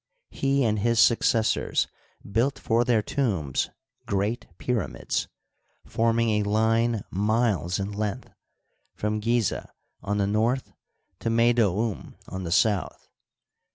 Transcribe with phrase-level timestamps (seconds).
[0.31, 1.87] He and his successors
[2.27, 3.69] built for their tombs
[4.07, 5.27] great pyramids,
[5.85, 8.31] form ing a line miles in length,
[8.95, 9.69] from Gizeh
[10.01, 10.73] on the north
[11.19, 13.09] to Meydoum on the south.